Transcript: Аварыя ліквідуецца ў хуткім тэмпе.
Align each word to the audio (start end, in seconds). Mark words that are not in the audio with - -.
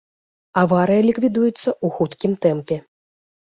Аварыя 0.61 1.01
ліквідуецца 1.09 1.53
ў 1.59 1.87
хуткім 1.99 2.33
тэмпе. 2.49 2.83